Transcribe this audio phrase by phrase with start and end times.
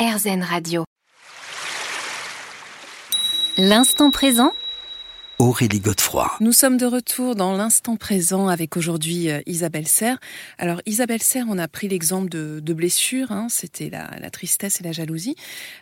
[0.00, 0.84] RZN Radio.
[3.58, 4.54] L'instant présent
[5.38, 6.38] Aurélie Godefroy.
[6.40, 10.18] Nous sommes de retour dans l'instant présent avec aujourd'hui euh, Isabelle Serre.
[10.56, 14.80] Alors Isabelle Serre, on a pris l'exemple de, de blessures, hein, c'était la, la, tristesse
[14.80, 15.36] et la jalousie.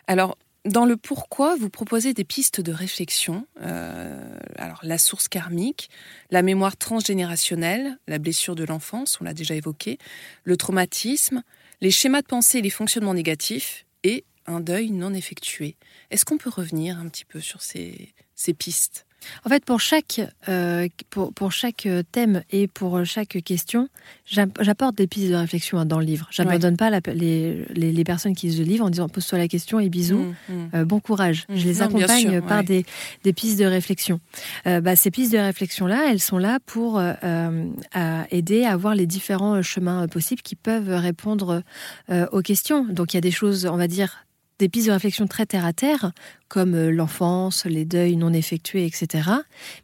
[0.07, 3.47] Alors dans le pourquoi, vous proposez des pistes de réflexion.
[3.61, 5.89] Euh, alors la source karmique,
[6.29, 9.97] la mémoire transgénérationnelle, la blessure de l'enfance, on l'a déjà évoqué,
[10.43, 11.41] le traumatisme,
[11.79, 15.77] les schémas de pensée et les fonctionnements négatifs et un deuil non effectué.
[16.09, 18.13] Est-ce qu'on peut revenir un petit peu sur ces,
[18.57, 19.05] pistes?
[19.45, 23.89] En fait, pour chaque, euh, pour, pour, chaque thème et pour chaque question,
[24.25, 26.27] j'apporte des pistes de réflexion hein, dans le livre.
[26.31, 29.37] Je n'abandonne pas la, les, les, les, personnes qui lisent le livre en disant pose-toi
[29.37, 30.69] la question et bisous, mmh, mmh.
[30.75, 31.45] Euh, bon courage.
[31.49, 31.55] Mmh.
[31.55, 32.63] Je les non, accompagne sûr, par ouais.
[32.63, 32.85] des,
[33.23, 34.19] des, pistes de réflexion.
[34.67, 38.95] Euh, bah, ces pistes de réflexion-là, elles sont là pour euh, à aider à voir
[38.95, 41.63] les différents chemins possibles qui peuvent répondre
[42.09, 42.85] euh, aux questions.
[42.85, 44.25] Donc il y a des choses, on va dire,
[44.59, 46.11] des pistes de réflexion très terre à terre,
[46.49, 49.29] comme euh, l'enfance, les deuils non effectués, etc.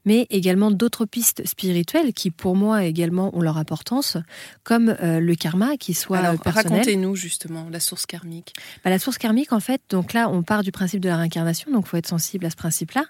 [0.03, 4.17] Mais également d'autres pistes spirituelles qui, pour moi, également ont leur importance,
[4.63, 6.79] comme euh, le karma, qui soit Alors, personnel.
[6.79, 8.53] Racontez-nous justement la source karmique.
[8.83, 11.71] Bah, la source karmique, en fait, donc là, on part du principe de la réincarnation,
[11.71, 13.05] donc il faut être sensible à ce principe-là,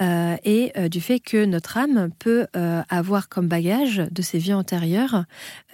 [0.00, 4.38] euh, et euh, du fait que notre âme peut euh, avoir comme bagage de ses
[4.38, 5.24] vies antérieures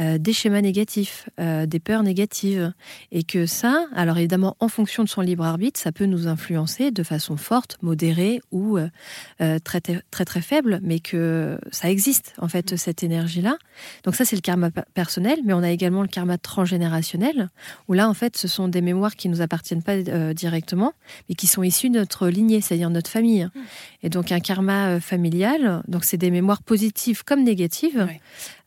[0.00, 2.72] euh, des schémas négatifs, des peurs négatives,
[3.10, 6.90] et que ça, alors évidemment, en fonction de son libre arbitre, ça peut nous influencer
[6.90, 12.48] de façon forte, modérée ou euh, très, très très faible, mais que ça existe en
[12.48, 13.56] fait cette énergie-là.
[14.04, 17.48] Donc ça c'est le karma personnel, mais on a également le karma transgénérationnel,
[17.88, 20.92] où là en fait ce sont des mémoires qui nous appartiennent pas euh, directement,
[21.28, 23.48] mais qui sont issues de notre lignée, c'est-à-dire notre famille.
[24.02, 28.20] Et donc un karma euh, familial, donc c'est des mémoires positives comme négatives, Oui.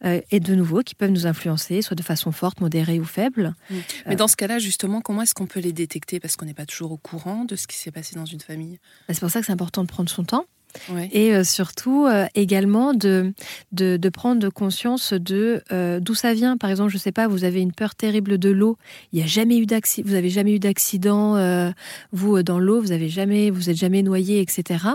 [0.05, 3.55] Euh, et de nouveau qui peuvent nous influencer, soit de façon forte, modérée ou faible.
[4.05, 6.19] Mais dans ce cas-là, justement, comment est-ce qu'on peut les détecter?
[6.19, 8.79] Parce qu'on n'est pas toujours au courant de ce qui s'est passé dans une famille.
[9.07, 10.45] Bah, C'est pour ça que c'est important de prendre son temps.
[10.89, 11.09] Ouais.
[11.11, 13.33] Et euh, surtout euh, également de,
[13.71, 16.57] de, de prendre conscience de euh, d'où ça vient.
[16.57, 18.77] Par exemple, je sais pas, vous avez une peur terrible de l'eau.
[19.13, 20.07] Il a jamais eu d'accident.
[20.09, 21.35] Vous avez jamais eu d'accident.
[22.11, 24.85] vous dans l'eau, vous avez jamais, vous êtes jamais noyé, etc.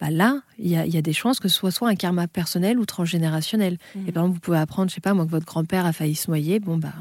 [0.00, 1.94] Bah là, il y a, il y a des chances que ce soit soit un
[1.94, 3.78] karma personnel ou transgénérationnel.
[3.94, 4.08] Mhm.
[4.08, 6.14] Et par exemple, vous pouvez apprendre, je sais pas, moi que votre grand-père a failli
[6.14, 6.60] se noyer.
[6.60, 6.92] Bon bah.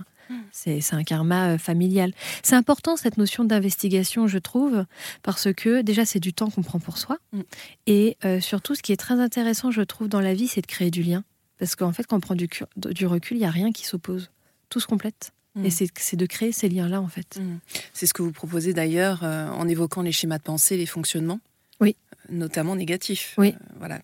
[0.51, 2.13] C'est un karma euh, familial.
[2.43, 4.85] C'est important cette notion d'investigation, je trouve,
[5.23, 7.17] parce que déjà c'est du temps qu'on prend pour soi.
[7.33, 7.41] Mm.
[7.87, 10.67] Et euh, surtout, ce qui est très intéressant, je trouve, dans la vie, c'est de
[10.67, 11.23] créer du lien.
[11.57, 13.85] Parce qu'en fait, quand on prend du, cu- du recul, il n'y a rien qui
[13.85, 14.29] s'oppose.
[14.69, 15.31] Tout se complète.
[15.55, 15.65] Mm.
[15.65, 17.37] Et c'est de créer ces liens-là, en fait.
[17.41, 17.57] Mm.
[17.93, 21.39] C'est ce que vous proposez d'ailleurs euh, en évoquant les schémas de pensée, les fonctionnements.
[21.81, 21.95] Oui.
[22.29, 23.33] Notamment négatifs.
[23.37, 23.49] Oui.
[23.55, 24.01] Euh, voilà.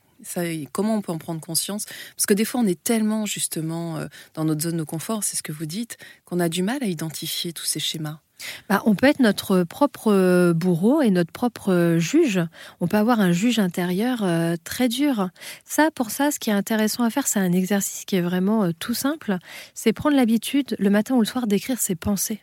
[0.72, 1.86] Comment on peut en prendre conscience?
[2.16, 5.38] Parce que des fois, on est tellement justement euh, dans notre zone de confort, c'est
[5.38, 8.19] ce que vous dites, qu'on a du mal à identifier tous ces schémas.
[8.68, 12.41] Bah, on peut être notre propre euh, bourreau et notre propre euh, juge.
[12.81, 14.25] On peut avoir un juge intérieur
[14.63, 15.30] très dur.
[15.63, 18.72] Ça, pour ça, ce qui est intéressant à faire, c'est un exercice qui est vraiment
[18.74, 19.38] tout simple.
[19.74, 22.42] C'est prendre l'habitude, le matin ou le soir, d'écrire ses pensées.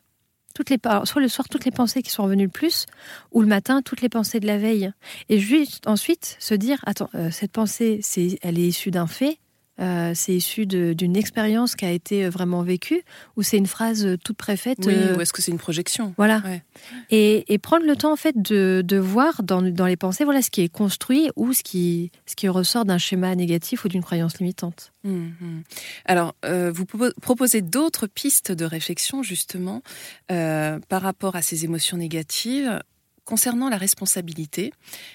[0.55, 2.87] Toutes les, soit le soir, toutes les pensées qui sont revenues le plus,
[3.33, 4.93] ou le matin, toutes les pensées de la veille.
[5.29, 9.39] Et juste ensuite, se dire, attends, euh, cette pensée, c'est, elle est issue d'un fait,
[9.81, 13.03] euh, c'est issu d'une expérience qui a été euh, vraiment vécue,
[13.37, 16.13] ou c'est une phrase euh, toute préfaite Oui, euh, ou est-ce que c'est une projection?
[16.19, 16.41] voilà.
[16.45, 16.63] Ouais.
[17.11, 20.43] Et, et prendre le temps en fait de, de voir dans, dans les pensées voilà
[20.43, 24.03] ce qui est construit ou ce qui, ce qui ressort d'un schéma négatif ou d'une
[24.03, 24.93] croyance limitante.
[25.05, 25.63] Mhm.
[26.05, 29.83] Alors, euh, vous propo- proposez d'autres pistes de réflexion justement
[30.29, 32.79] par rapport à ces émotions négatives
[33.25, 34.73] concernant la responsabilité.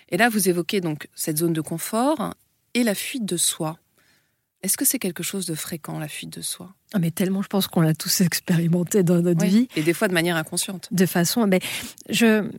[0.10, 2.34] Et là, vous évoquez donc cette zone de confort
[2.74, 3.78] et la fuite de soi.
[4.64, 6.74] Est-ce que c'est quelque chose de fréquent, la fuite de soi?
[6.94, 9.50] Ah, mais tellement, je pense qu'on l'a tous expérimenté dans notre Oui.
[9.50, 10.88] vie Et des fois de manière inconsciente.
[10.92, 11.46] de façon.
[11.46, 11.60] Mais
[12.10, 12.50] je,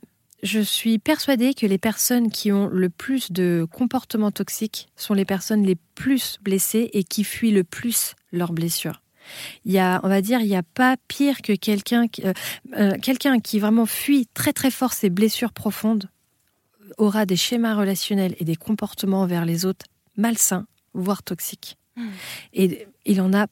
[0.44, 5.24] je suis persuadée que les personnes qui ont le plus de comportements toxiques sont les
[5.24, 9.02] personnes les plus blessées et qui fuient le plus leurs blessures.
[9.64, 12.32] Il y a, on va dire, il n'y a pas pire que quelqu'un qui, euh,
[12.74, 16.08] euh, quelqu'un qui vraiment fuit très très fort ses blessures profondes
[16.96, 19.84] aura des schémas relationnels et des comportements envers les autres
[20.16, 21.76] malsains, voire toxiques.
[22.54, 23.46] Et il en a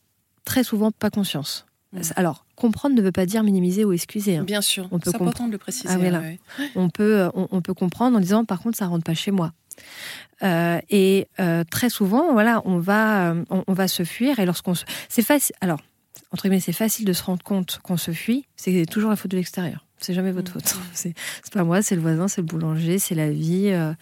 [0.44, 1.66] très souvent pas conscience.
[1.92, 2.00] Mm.
[2.16, 4.36] Alors, comprendre ne veut pas dire minimiser ou excuser.
[4.38, 4.44] hein.
[4.44, 5.88] Bien sûr, On peut c'est important de le préciser.
[5.90, 6.20] Ah, voilà.
[6.20, 6.38] ouais.
[6.74, 9.52] On peut, on, on peut comprendre en disant, par contre, ça rentre pas chez moi.
[10.42, 14.38] Euh, et euh, très souvent, voilà, on va, euh, on, on va se fuir.
[14.38, 15.54] Et lorsqu'on se, c'est facile.
[15.60, 15.80] Alors,
[16.32, 18.46] entre guillemets, c'est facile de se rendre compte qu'on se fuit.
[18.56, 19.86] C'est toujours la faute de l'extérieur.
[19.98, 20.60] C'est jamais votre Mm.
[20.60, 20.76] faute.
[20.92, 23.68] C'est c'est pas moi, c'est le voisin, c'est le boulanger, c'est la vie.
[23.70, 23.94] euh,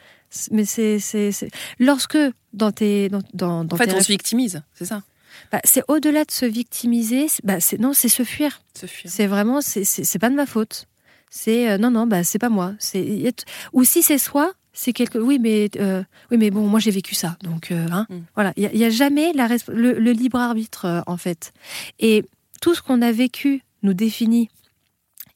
[0.50, 2.18] mais c'est, c'est, c'est- lorsque
[2.52, 5.02] dans tes, dans, dans, dans En fait, tes on se victimise, c'est ça
[5.50, 7.26] bah, c'est au-delà de se victimiser.
[7.28, 8.62] c'est- Bah, c'est non, c'est se fuir.
[8.78, 9.10] Se fuir.
[9.10, 10.86] C'est vraiment, c'est- c'est pas de ma faute.
[11.30, 12.74] C'est euh, non, non, bah c'est pas moi.
[12.78, 13.32] C'est
[13.72, 15.18] ou si c'est soi, c'est quelque.
[15.18, 18.14] Oui, mais euh, oui, mais bon, moi j'ai vécu ça, donc euh, hein, Mm.
[18.36, 18.52] voilà.
[18.56, 21.52] Il y, a jamais la le, le libre arbitre en fait.
[21.98, 22.24] Et
[22.60, 24.48] tout ce qu'on a vécu nous définit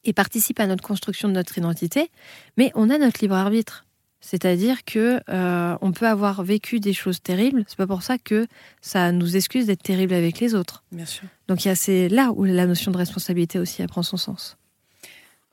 [0.05, 2.09] et participe à notre construction de notre identité,
[2.55, 3.85] mais on a notre libre arbitre.
[4.21, 7.63] C'est-à-dire que euh, on peut avoir vécu des choses terribles.
[7.67, 8.47] C'est pas pour ça que
[8.81, 10.83] ça nous excuse d'être terrible avec les autres.
[10.91, 11.27] Bien sûr.
[11.47, 14.57] Donc il y a c'est là où la notion de responsabilité aussi apprend son sens.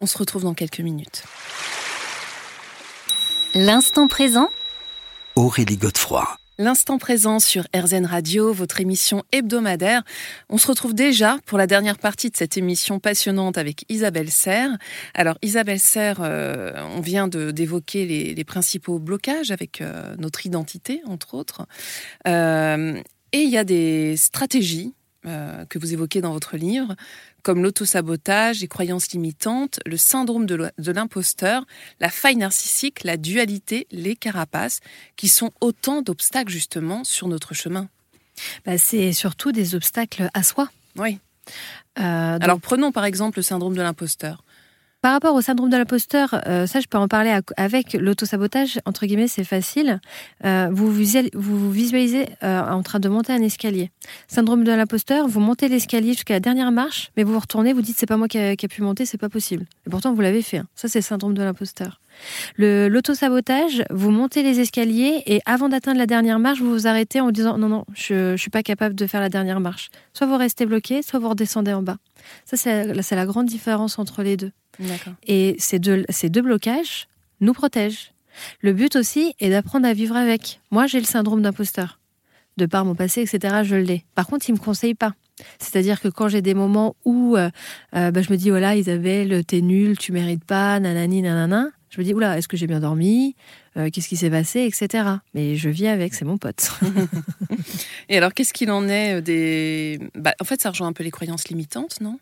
[0.00, 1.24] On se retrouve dans quelques minutes.
[3.54, 4.48] L'instant présent
[5.36, 6.36] Aurélie Godefroy.
[6.58, 10.02] L'instant présent sur RZN Radio, votre émission hebdomadaire.
[10.48, 14.70] On se retrouve déjà pour la dernière partie de cette émission passionnante avec Isabelle Serre.
[15.12, 21.02] Alors Isabelle Serre, euh, on vient d'évoquer les, les principaux blocages avec euh, notre identité,
[21.04, 21.66] entre autres.
[22.26, 24.94] Euh, et il y a des stratégies
[25.26, 26.94] euh, que vous évoquez dans votre livre,
[27.42, 31.64] comme l'autosabotage, les croyances limitantes, le syndrome de l'imposteur,
[32.00, 34.80] la faille narcissique, la dualité, les carapaces,
[35.16, 37.88] qui sont autant d'obstacles justement sur notre chemin.
[38.64, 40.68] Bah, c'est surtout des obstacles à soi.
[40.96, 41.18] Oui.
[41.98, 44.42] Euh, donc, Alors prenons par exemple le syndrome de l'imposteur.
[45.06, 48.80] Par rapport au syndrome de l'imposteur, euh, ça je peux en parler à- avec l'autosabotage,
[48.86, 50.00] entre guillemets, c'est facile.
[50.44, 53.92] Euh, vous, visual- vous vous visualisez euh, en train de monter un escalier.
[54.26, 57.82] Syndrome de l'imposteur, vous montez l'escalier jusqu'à la dernière marche, mais vous vous retournez, vous
[57.82, 59.66] dites c'est pas moi qui a, pu monter, c'est pas possible.
[59.86, 60.56] Et pourtant vous l'avez fait.
[60.56, 60.66] hein.
[60.74, 62.00] Ça c'est le syndrome de l'imposteur.
[62.56, 67.20] Le- L'autosabotage, vous montez les escaliers et avant d'atteindre la dernière marche, vous vous arrêtez
[67.20, 69.90] en vous disant non, non, je, je suis pas capable de faire la dernière marche.
[70.14, 71.98] Soit vous restez bloqué, soit vous redescendez en bas.
[72.44, 74.50] Ça c'est la grande différence entre les deux.
[75.26, 77.08] Et ces deux, ces deux blocages
[77.40, 78.12] nous protègent.
[78.60, 80.60] Le but aussi est d'apprendre à vivre avec.
[80.70, 81.98] Moi, j'ai le syndrome d'imposteur.
[82.56, 84.04] De par mon passé, etc., je l'ai.
[84.14, 85.14] Par contre, il ne me conseille pas.
[85.58, 87.50] C'est-à-dire que quand j'ai des moments où euh,
[87.94, 92.00] euh, bah, je me dis, voilà, Isabelle, t'es nulle, tu mérites pas, nanani, nanana, je
[92.00, 93.36] me dis, oula, est-ce que j'ai bien dormi
[93.76, 95.04] Euh, Qu'est-ce qui s'est passé etc.
[95.34, 96.70] Mais je vis avec, c'est mon pote.
[98.08, 100.00] Et alors qu'est-ce qu'il en est des...
[100.14, 102.18] Bah, en fait ça rejoint un peu les croyances limitantes, non?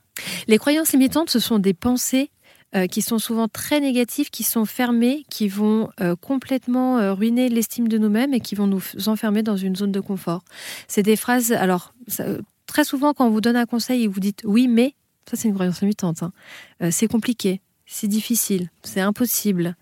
[0.48, 2.30] Les croyances limitantes, ce sont des pensées
[2.76, 7.48] euh, qui sont souvent très négatives, qui sont fermées, qui vont euh, complètement euh, ruiner
[7.48, 10.42] l'estime de nous-mêmes et qui vont nous enfermer dans une zone de confort.
[10.88, 12.24] C'est des phrases, alors ça-
[12.66, 14.94] très souvent quand on vous donne un conseil et vous dites oui mais,
[15.30, 16.32] ça c'est une croyance limitante, hein.
[16.90, 19.76] C'est compliqué, c'est difficile, c'est impossible.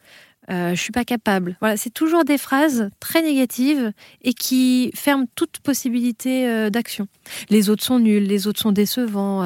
[0.49, 1.57] Je suis pas capable.
[1.61, 7.09] Voilà, c'est toujours des phrases très négatives et qui ferment toute possibilité d'action.
[7.49, 9.39] Les autres sont nuls, les autres sont décevants.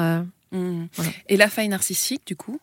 [0.51, 1.11] Voilà.
[1.29, 2.59] Et la faille narcissique du coup?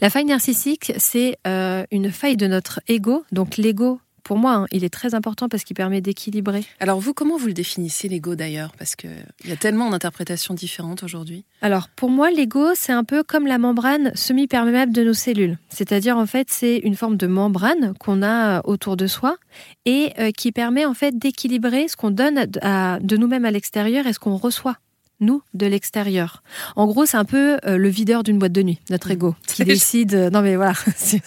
[0.00, 3.24] La faille narcissique, c'est euh, une faille de notre ego.
[3.32, 6.64] Donc l'ego, pour moi, hein, il est très important parce qu'il permet d'équilibrer.
[6.80, 8.72] Alors vous, comment vous le définissez l'ego d'ailleurs?
[8.78, 9.10] Parce qu'il
[9.44, 11.44] y a tellement d'interprétations différentes aujourd'hui.
[11.60, 15.58] Alors pour moi, l'ego, c'est un peu comme la membrane semi-perméable de nos cellules.
[15.68, 19.36] C'est-à-dire, en fait, c'est une forme de membrane qu'on a euh, autour de soi
[19.84, 24.06] et euh, qui permet en fait d'équilibrer ce qu'on donne à- de nous-mêmes à l'extérieur
[24.06, 24.76] et ce qu'on reçoit.
[25.20, 26.42] Nous, de l'extérieur.
[26.76, 29.12] En gros, c'est un peu euh, le videur d'une boîte de nuit, notre Mmh.
[29.12, 30.14] ego, qui décide.
[30.14, 30.74] euh, non, mais voilà,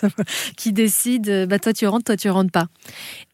[0.57, 1.29] qui décide.
[1.29, 2.67] euh, Bah, toi, tu rentres, toi, tu rentres pas.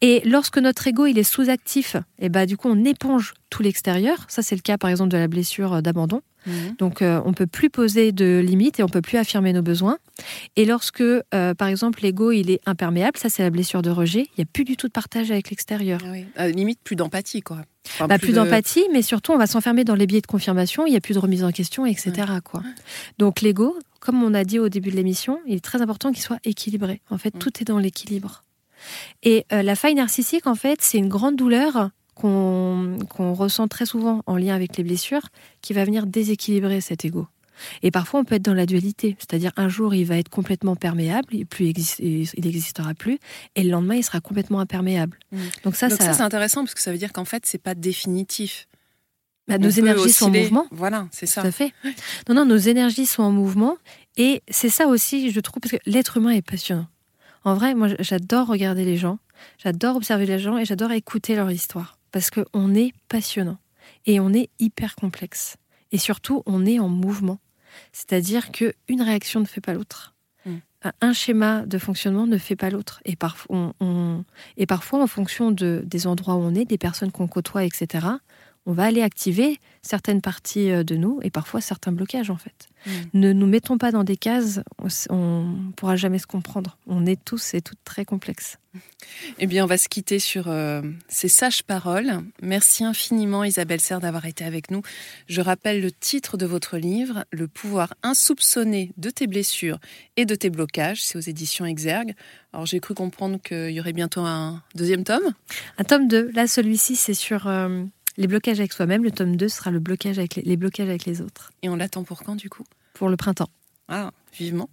[0.02, 4.26] Et lorsque notre ego il est sous-actif, et bah du coup, on éponge tout l'extérieur.
[4.28, 6.22] Ça, c'est le cas, par exemple, de la blessure d'abandon.
[6.46, 6.76] Mhm.
[6.80, 9.98] Donc, euh, on peut plus poser de limites et on peut plus affirmer nos besoins.
[10.56, 11.24] Et lorsque, euh,
[11.58, 14.28] par exemple, l'ego il est imperméable, ça c'est la blessure de rejet.
[14.38, 16.00] Il y a plus du tout de partage avec l'extérieur.
[16.06, 16.26] Ah oui.
[16.36, 17.60] La limite plus d'empathie quoi.
[17.88, 20.86] Enfin, Bah, plus de- d'empathie, mais surtout on va s'enfermer dans les biais de confirmation.
[20.86, 22.12] Il y a plus de remise en question, etc.
[22.44, 22.62] Quoi.
[23.18, 26.22] Donc l'ego, comme on a dit au début de l'émission, il est très important qu'il
[26.24, 27.02] soit équilibré.
[27.10, 27.40] En fait, Mm.
[27.40, 28.44] tout est dans l'équilibre.
[29.24, 32.98] Et euh, la faille narcissique, en fait, c'est une grande douleur qu'on
[33.34, 35.28] ressent très souvent en lien avec les blessures,
[35.62, 37.28] qui va venir déséquilibrer cet ego.
[37.84, 40.76] Et parfois, on peut être dans la dualité, c'est-à-dire un jour, il va être complètement
[40.76, 43.20] perméable, il plus existe- il n'existera plus,
[43.56, 45.20] et le lendemain, il sera complètement imperméable.
[45.32, 45.38] Mm.
[45.64, 47.62] Donc ça, Donc ça, ça, c'est intéressant parce que ça veut dire qu'en fait c'est
[47.62, 48.68] pas définitif.
[49.48, 50.66] bah, nos énergies sont en mouvement.
[50.72, 51.42] Voilà, c'est ça.
[51.42, 51.74] Tout à fait.
[52.28, 53.78] Non, non, nos énergies sont en mouvement.
[54.18, 56.88] Et c'est ça aussi, je trouve, parce que l'être humain est passionnant.
[57.44, 59.20] En vrai, moi, j'adore regarder les gens,
[59.58, 61.98] j'adore observer les gens et j'adore écouter leur histoire.
[62.14, 63.58] Parce qu'on est passionnant.
[64.06, 65.58] Et on est hyper complexe.
[65.92, 67.40] Et surtout, on est en mouvement.
[67.92, 70.14] C'est-à-dire qu'une réaction ne fait pas l'autre.
[70.46, 70.52] Mm.
[70.84, 73.02] Un- Un schéma de fonctionnement ne fait pas l'autre.
[73.04, 74.24] Et, parfois, on, on-
[74.58, 78.08] et parfois, en fonction de, des endroits où on est, des personnes qu'on côtoie, etc.,
[78.66, 82.70] on va aller activer certaines parties euh, de nous et parfois certains blocages en fait.
[82.86, 82.92] Mm.
[83.14, 84.62] Ne nous mettons pas dans des cases,
[85.10, 86.78] on ne pourra jamais se comprendre.
[86.88, 88.58] On est tous et toutes très complexes.
[89.38, 92.24] Eh bien, on va se quitter sur euh, ces sages paroles.
[92.42, 94.82] Merci infiniment Isabelle Serre d'avoir été avec nous.
[95.28, 99.80] Je rappelle le titre de votre livre, Le pouvoir insoupçonné de tes blessures
[100.18, 101.04] et de tes blocages.
[101.04, 102.16] C'est aux éditions Exergue.
[102.52, 105.34] Alors j'ai cru comprendre qu'il y aurait bientôt un deuxième tome?
[105.78, 106.32] Un tome 2.
[106.34, 107.48] Là, celui-ci, c'est sur...
[107.48, 107.84] Euh,
[108.18, 109.04] les blocages avec soi-même.
[109.04, 111.52] Le tome 2 sera le blocage avec les, blocages avec les autres.
[111.62, 112.64] Et on l'attend pour quand du coup?
[112.94, 113.50] Pour le printemps.
[113.88, 114.70] Ah, vivement.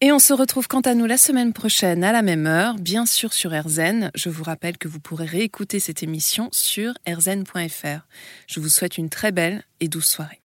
[0.00, 3.06] Et on se retrouve quant à nous la semaine prochaine à la même heure, bien
[3.06, 4.10] sûr sur RZN.
[4.14, 8.06] Je vous rappelle que vous pourrez réécouter cette émission sur rzn.fr.
[8.46, 10.38] Je vous souhaite une très belle et douce soirée.